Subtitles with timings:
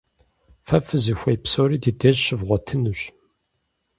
[0.67, 2.99] Фэ фызыхуей псори ди деж щывгъуэтынущ.